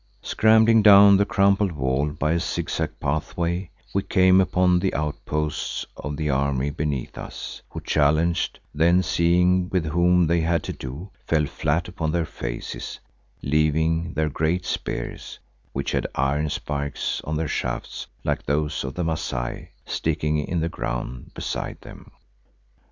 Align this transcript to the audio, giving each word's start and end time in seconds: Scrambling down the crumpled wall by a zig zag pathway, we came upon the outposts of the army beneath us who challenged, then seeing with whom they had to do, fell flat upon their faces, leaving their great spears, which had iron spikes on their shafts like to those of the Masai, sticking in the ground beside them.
Scrambling 0.23 0.81
down 0.81 1.17
the 1.17 1.27
crumpled 1.27 1.73
wall 1.73 2.09
by 2.09 2.31
a 2.31 2.39
zig 2.39 2.71
zag 2.71 2.99
pathway, 2.99 3.69
we 3.93 4.01
came 4.01 4.41
upon 4.41 4.79
the 4.79 4.95
outposts 4.95 5.85
of 5.95 6.17
the 6.17 6.27
army 6.27 6.71
beneath 6.71 7.19
us 7.19 7.61
who 7.69 7.81
challenged, 7.81 8.57
then 8.73 9.03
seeing 9.03 9.69
with 9.69 9.85
whom 9.85 10.25
they 10.25 10.39
had 10.41 10.63
to 10.63 10.73
do, 10.73 11.11
fell 11.27 11.45
flat 11.45 11.87
upon 11.87 12.11
their 12.11 12.25
faces, 12.25 12.99
leaving 13.43 14.15
their 14.15 14.29
great 14.29 14.65
spears, 14.65 15.37
which 15.71 15.91
had 15.91 16.07
iron 16.15 16.49
spikes 16.49 17.21
on 17.25 17.37
their 17.37 17.47
shafts 17.47 18.07
like 18.23 18.39
to 18.39 18.45
those 18.47 18.83
of 18.83 18.95
the 18.95 19.03
Masai, 19.03 19.69
sticking 19.85 20.39
in 20.39 20.61
the 20.61 20.67
ground 20.67 21.31
beside 21.35 21.79
them. 21.81 22.11